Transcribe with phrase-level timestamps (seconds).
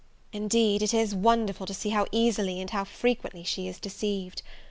[0.33, 4.41] Indeed, it is wonderful to see how easily and how frequently she is deceived.